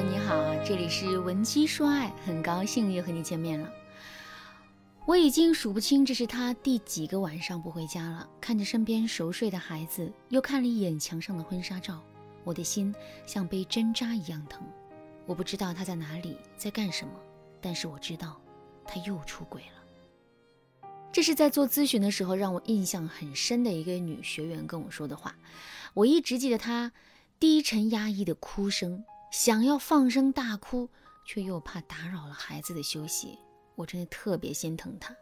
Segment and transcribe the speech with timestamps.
[0.00, 3.70] 你好，这里是文姬说爱，很高兴又和你见面了。
[5.06, 8.28] 我已经数不清这是他第几个晚上不回家了。
[8.40, 12.02] 看着身边熟睡的孩子，又看了一眼墙上的婚纱照，
[12.42, 12.94] 我的心
[13.26, 14.62] 像被针扎一样疼。
[15.26, 17.12] 我不知道他在哪里，在干什么，
[17.60, 18.40] 但是我知道
[18.84, 20.88] 他又出轨了。
[21.12, 25.36] 这是在做咨询的时候让我印象很深的一个女学员跟我说的话。
[25.92, 26.90] 我一直记得她
[27.38, 29.04] 低沉压抑的哭声。
[29.34, 30.88] 想要放声大哭，
[31.24, 33.36] 却又怕打扰了孩子的休息，
[33.74, 35.12] 我真的特别心疼他。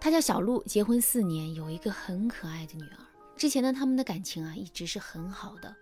[0.00, 2.96] 他叫小鹿，结婚四年，有一个很可爱的女儿。
[3.36, 5.76] 之前呢，他们的感情啊一直是很好的，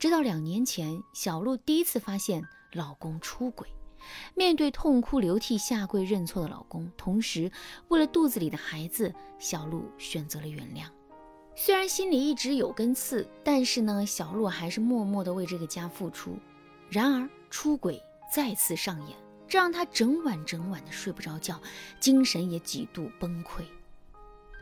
[0.00, 3.68] 直到两年前，小鹿第一次发现老公出轨。
[4.34, 7.52] 面对痛哭流涕下跪认错的老公，同时
[7.86, 10.86] 为了肚子里的孩子，小鹿选择了原谅。
[11.54, 16.36] 虽然心里一直有根刺，但是呢，小鹿还是默默的为这个家付出。
[16.90, 21.60] 然而出轨再次上演，这让他整晚整晚的睡不着觉，
[22.00, 23.62] 精神也几度崩溃。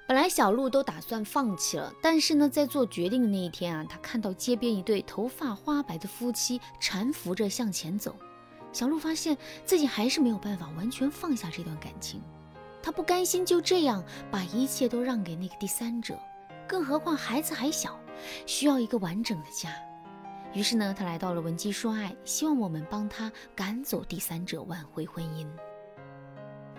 [0.06, 8.14] 本来小鹿都打算放弃了，但是呢，在做决定的那一天啊，他看到街边一对头发花白的夫妻搀扶着向前走，
[8.72, 12.22] 小鹿发现自己还是没有办法完全放下这段感情，
[12.83, 16.19] 他不甘心就这样把一切都让给那个第三者，
[16.67, 17.98] 更何况孩子还小，
[18.47, 19.70] 需要一个完整的家。
[20.54, 25.46] 于是呢，他来到了文姬说爱，希望我们帮他赶走第三者，挽回婚姻。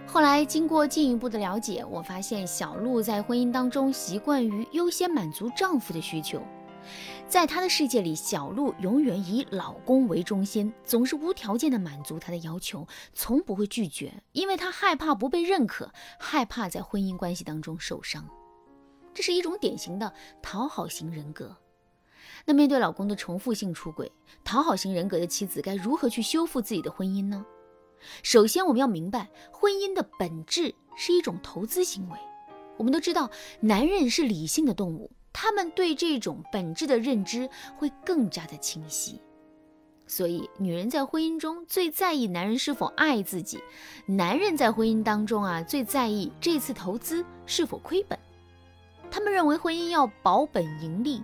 [0.08, 6.42] 后来经过进一步的了解，我发现小鹿在婚姻当中习惯于优先满足丈夫的需求，
[7.28, 18.28] 在他的世界里，小鹿永远以老公为中心，总是无条件的满足他的要求，从不会拒绝，因为他害怕不被认可，害怕在婚姻关系当中受伤。
[19.14, 20.12] 这是一种典型的
[20.42, 21.56] 讨好型人格。
[22.46, 24.12] 那面对老公的重复性出轨，
[24.44, 27.46] 讨好型人格的妻子该如何去修复自己的婚姻呢？
[28.24, 32.18] 首先，我们要明白，婚姻的本质是一种投资行为。
[32.78, 33.30] 我们都知道，
[33.60, 39.20] 男人是理性的动物，他们对这种本质的认知会更加的清晰。
[40.08, 43.60] 所以，女人在婚姻中最在意男人是否爱自己，
[44.06, 48.18] 男人在婚姻当中啊最在意这次投资是否亏本。
[49.12, 51.22] 他们认为婚姻要保本盈利。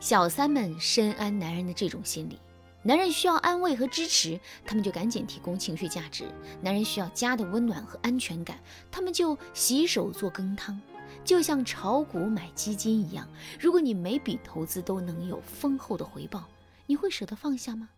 [0.00, 2.38] 小三们深谙男人的这种心理，
[2.82, 6.26] 男人需要安慰和支持，他们就赶紧提供情绪价值；
[6.62, 8.58] 男人需要家的温暖和安全感，
[8.92, 10.80] 他们就洗手做羹汤，
[11.24, 13.28] 就像炒股买基金一样。
[13.58, 16.44] 如果你每笔投资都能有丰厚的回报，
[16.86, 17.88] 你会舍得放下吗？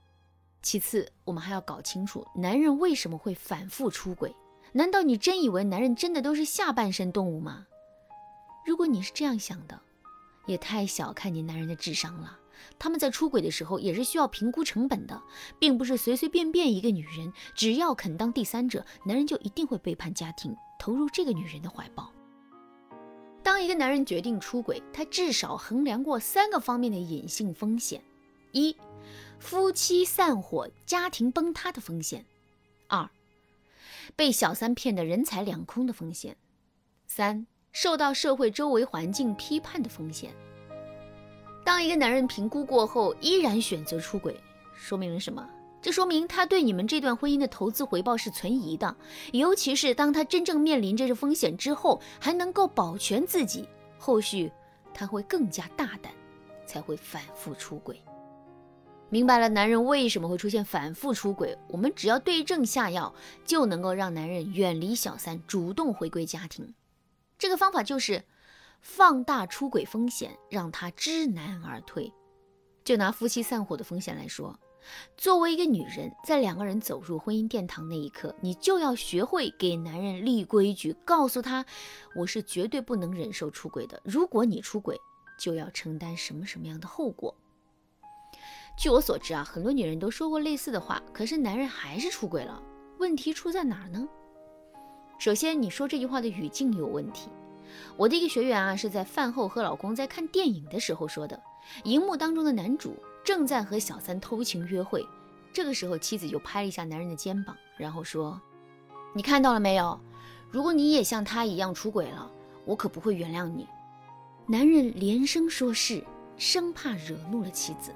[0.62, 4.34] 其次，我们还要搞清楚男人为什么会反复出轨。
[4.72, 7.66] 难道你真以为男人真的都是下半身动物吗？
[8.64, 9.80] 如果你是这样想的，
[10.50, 12.38] 也太小看你男人的智商了。
[12.78, 15.22] 他们在出轨的时候也是需要评估成本的，
[15.58, 22.12] 并不是随随便便一个女人只要肯当第三者，男人就一定会背叛家庭，投入这个女人的怀抱。
[23.42, 28.02] 当一个男人决定出轨，他至少衡量过三个方面的隐性风险：
[28.52, 28.76] 一、
[29.38, 32.20] 夫妻散伙、家庭崩塌的风险；
[32.88, 33.08] 二、
[34.14, 36.34] 被小三骗得人财两空的风险；
[37.06, 37.46] 三。
[37.72, 40.30] 受到社会周围环境批判的风险。
[41.64, 44.38] 当一个男人评估过后依然选择出轨，
[44.74, 45.48] 说明了什么？
[45.82, 48.94] 这说明他对你们这段婚姻的投资回报是存疑的。
[49.32, 53.66] 尤其是当他真正面临着这风险之后，还能够保全自己，
[53.98, 54.52] 后续
[54.92, 56.12] 他会更加大胆，
[56.66, 58.02] 才会反复出轨。
[59.08, 61.56] 明白了，男人为什么会出现反复出轨？
[61.68, 63.14] 我们只要对症下药，
[63.46, 66.74] 就能够让男人远离小三，主动回归家庭。
[67.40, 68.22] 这个方法就是
[68.82, 72.12] 放大出轨风险，让他知难而退。
[72.84, 74.54] 就拿夫妻散伙的风险来说，
[75.16, 81.64] 作为一个女人，在两个人走入婚姻殿堂那一刻，你就要学会给男人立规矩，告诉他
[82.14, 83.98] 我是绝对不能忍受出轨的。
[84.04, 85.00] 如果你出轨，
[85.38, 87.34] 就要承担什么什么样的后果。
[88.76, 92.62] 据我所知啊，很多女人都说过类似的话，可是男人还是出轨了。
[92.98, 94.06] 问题出在哪儿呢？
[95.20, 97.28] 首先，你说这句话的语境有问题。
[97.98, 101.38] 我的一个学员啊，是在饭后和老公在看电影的时候说的。
[101.84, 105.06] 荧幕当中的男主正在和小三偷情约会，
[105.52, 108.40] 这个时候妻子就拍了一下男人的肩膀，然后说
[109.12, 110.00] ：“你看到了没有？
[110.50, 112.30] 如果你也像他一样出轨了，
[112.64, 113.68] 我可不会原谅你。”
[114.48, 116.02] 男人连声说是，
[116.38, 117.92] 生怕惹怒了妻子。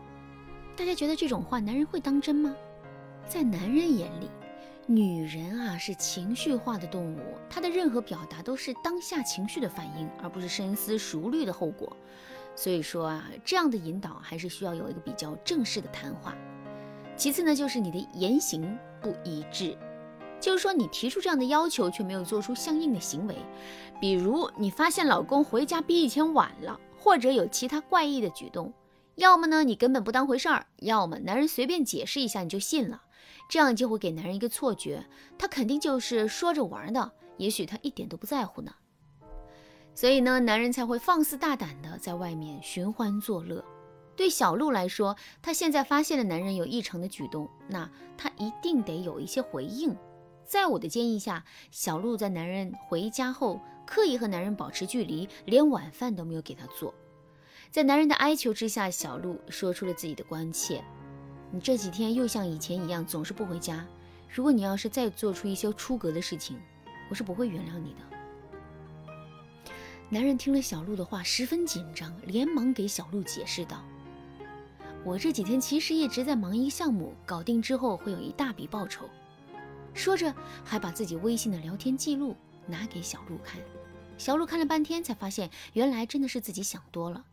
[0.77, 2.55] 大家觉得这种话男人会当真吗？
[3.27, 4.29] 在男人眼里。
[4.87, 11.97] 女人啊是情绪化的动物，她的任何表达都是当下情绪的反应，而不是深思熟虑的后果。
[12.55, 16.37] 所以说啊，这样的引导还是需要有一个比较正式的谈话。
[17.17, 19.77] 其次呢，就是你的言行不一致，
[20.39, 23.35] 就是说你提出这样的要求却没有做出相应的行为，
[23.99, 28.73] 比如你发现老公回家比以前晚了，或者有其他怪异的举动，
[29.15, 33.03] 要么呢你根本不当回事儿，要么男人随便解释一下你就信了，
[33.55, 35.07] 这样就会给男人一个错觉，
[35.39, 38.75] 他肯定就是说着玩的，也许他一点都不在乎呢。
[39.95, 43.65] 所以呢，男人才会放肆大胆的在外面寻欢作乐。
[44.17, 49.97] 对小鹿来说，她现在发现了男人有异常的举动，那她一定得有一些回应。
[50.45, 56.93] 在我的建议下，小鹿在男人回家后，刻意和男人保持距离，连晚饭都没有给他做。
[57.71, 60.83] 在男人的哀求之下，小鹿说出了自己的关切
[61.55, 63.87] ：“你这几天又像以前一样，总是不回家。
[64.29, 66.61] 如果你要是再做出一些出格的事情，
[67.09, 68.01] 我是不会原谅你的。”
[70.11, 73.85] 男人听了小鹿的话，十分紧张，连忙给小鹿解释道
[75.07, 79.09] ：“我这几天其实一直在忙一个项目，搞定之后会有一大笔报酬。”
[79.95, 80.35] 说着，
[80.65, 82.35] 还把自己微信的聊天记录
[82.67, 83.61] 拿给小鹿看。
[84.19, 87.25] 小鹿看了半天，才发现原来真的是自己想多了。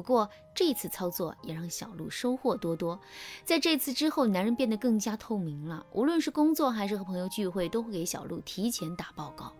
[0.00, 2.98] 不过这次操作也让小鹿收获多多。
[3.44, 9.52] 在这次之后，男人变得更加透明了，无论是工作还是和朋友聚会，都会给小鹿提前打报告。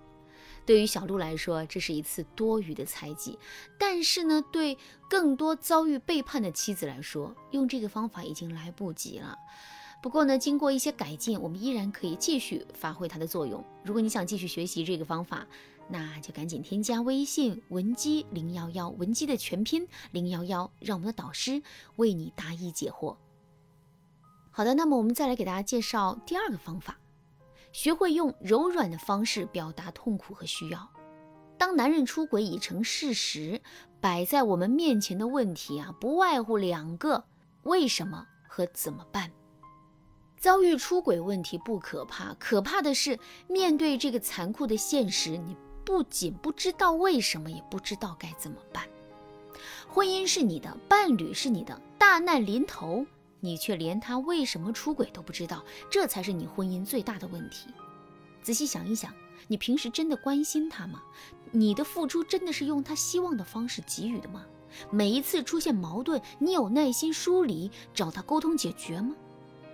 [0.65, 3.39] 对于小鹿来说，这是一次多余的猜忌，
[3.79, 4.79] 但是呢，对
[5.11, 9.37] 更多遭遇背叛的妻子来说，用这个方法已经来不及了。
[10.03, 13.63] 不过呢，经过一些改进，我们依然可以继续发挥它的作用。
[13.85, 15.47] 如果你想继续学习这个方法，
[15.91, 21.63] 那就赶紧添加微信文姬零幺幺，文姬的全拼零幺幺，让我们的导师
[21.97, 23.17] 为你答疑解惑。
[24.53, 26.97] 好的，那么我们再来给大家介绍第二个方法。
[27.73, 30.89] 学会用柔软的方式表达痛苦和需要。
[31.57, 33.61] 当男人出轨已成事实，
[34.01, 37.25] 摆在我们面前的问题啊，不外乎两个：
[37.63, 39.31] 为什么和怎么办。
[40.37, 45.55] 遭遇出轨问题不可怕，可怕的是面对这个残酷的现实，你
[45.85, 48.85] 不仅不知道为什么，也不知道该怎么办。
[49.89, 53.05] 婚姻是你的，伴侣是你的，大难临头。
[53.41, 57.71] 你却连他为什么出轨都不知道，这才是你婚姻最大的问题。
[58.43, 59.13] 仔细想一想，
[59.49, 61.03] 你平时真的关心他吗？
[61.51, 64.45] 你的付出真的是用他希望的方式给予的吗？
[64.91, 69.17] 每一次出现矛盾，你有耐心梳理，找他沟通解决吗？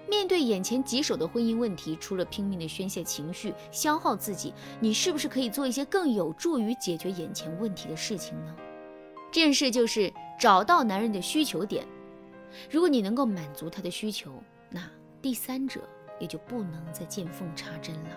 [0.09, 8.55] 面对眼前棘手的婚姻问题，除了拼命的宣泄情绪、消耗自己，你是不是可以做一些更有助于解决眼前问题的事情呢？
[9.33, 11.87] 这件事就是找到男人的需求点。
[12.71, 14.33] 如果你能够满足他的需求，
[14.71, 14.81] 那
[15.21, 15.81] 第三者
[16.21, 18.11] 也就不能再见缝插针了。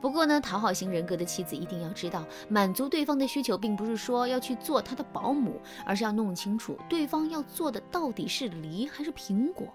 [0.00, 9.68] 不过呢，讨好型人格的妻子一定要知道，满足对方的需求，并不是说要去做他的保姆，而是要弄清楚对方要做的到底是梨还是苹果，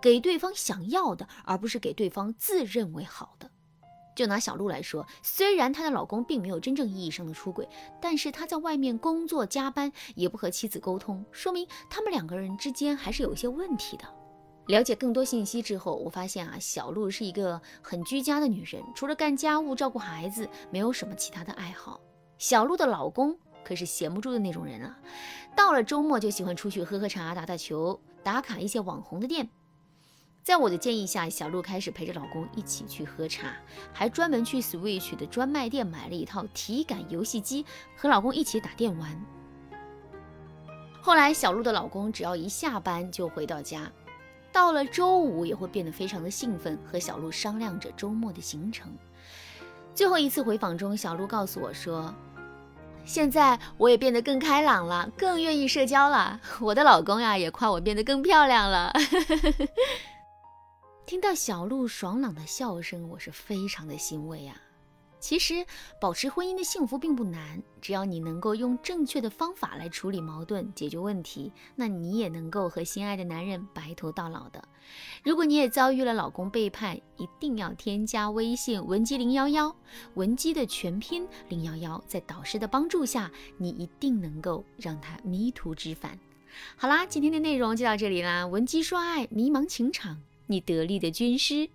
[0.00, 3.50] 给对方想要的，而不是给对方自认为好的。
[4.14, 7.68] 就拿小鹿来说，虽然她的老公并没有真正意义上的出轨，
[8.00, 14.04] 但是他在外面工作加班，也不和妻子沟通，说明他们两个人之间还是有一些问题的。
[14.68, 22.00] 了解更多信息之后，我发现啊，小鹿是一个很居家的女人，除了干家务、照顾孩子，没有什么其他的爱好。
[22.38, 24.98] 小鹿的老公可是闲不住的那种人啊，
[25.54, 29.46] 到了周末就喜欢出去喝喝茶、打打球、打卡一些网红的店。
[30.46, 33.48] 在我的建议下，小鹿开始陪着老公一起去喝茶，
[33.92, 39.20] 还专门去 Switch 的专卖店买了一套体感游戏机，和老公一起打电玩。
[41.02, 43.90] 后来，小鹿的老公只要一下班就回到家，
[44.52, 48.96] 到了周五也会变得非常的兴奋，和小鹿商量着周末的行程。
[49.96, 52.14] 最后一次回访中，小鹿告诉我说
[53.04, 56.40] ：“现在我也变得更开朗了，更愿意社交了。
[56.60, 58.92] 我的老公呀，也夸我变得更漂亮了。
[61.06, 64.60] ”听到小鹿爽朗的笑声，我是非常的欣慰啊。
[65.20, 65.64] 其实
[66.00, 74.60] 保持婚姻的幸福并不难，只要你能够用正确的方法来处理矛盾、解决问题，那你也能够和心爱的男人白头到老的。
[75.22, 79.76] 如果你也遭遇了老公背叛，一定要添加微信文姬零幺幺，
[80.14, 86.18] 文姬的全拼零幺幺，在导师的帮助下，你一定能够让他迷途知返。
[86.76, 90.20] 好啦，今天的内容就到这里啦，文姬说爱，迷茫情场。
[90.46, 91.68] 你得力的军师。